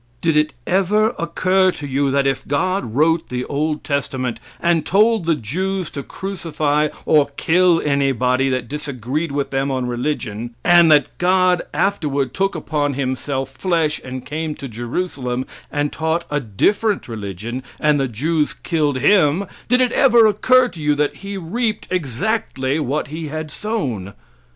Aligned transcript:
Did 0.19 0.35
it 0.35 0.53
ever 0.65 1.13
occur 1.19 1.71
to 1.73 1.85
you 1.85 2.09
that 2.09 2.25
if 2.25 2.47
God 2.47 2.95
wrote 2.95 3.29
the 3.29 3.45
old 3.45 3.83
testament, 3.83 4.39
and 4.59 4.83
told 4.83 5.25
the 5.25 5.35
Jews 5.35 5.91
to 5.91 6.01
crucify 6.01 6.87
or 7.05 7.29
kill 7.37 7.79
anybody 7.85 8.49
that 8.49 8.67
disagreed 8.67 9.31
with 9.31 9.51
them 9.51 9.69
on 9.69 9.85
religion, 9.85 10.55
and 10.63 10.91
that 10.91 11.15
God 11.19 11.61
afterward 11.71 12.33
took 12.33 12.55
upon 12.55 12.95
Himself 12.95 13.51
flesh 13.51 14.01
and 14.03 14.25
came 14.25 14.55
to 14.55 14.67
Jerusalem, 14.67 15.45
and 15.71 15.91
taught 15.93 16.25
a 16.31 16.39
different 16.39 17.07
religion, 17.07 17.61
and 17.79 17.99
the 17.99 18.07
Jews 18.07 18.55
killed 18.55 18.97
Him 18.97 19.45
did 19.69 19.81
it 19.81 19.91
ever 19.91 20.25
occur 20.25 20.67
to 20.69 20.81
you 20.81 20.95
that 20.95 21.17
He 21.17 21.37
reaped 21.37 21.87
exactly 21.91 22.79
what 22.79 23.09
he 23.09 23.27
had 23.27 23.51
sown? 23.51 24.15